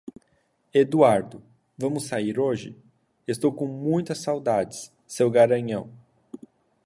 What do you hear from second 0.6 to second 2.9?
Eduardo, vamos sair hoje?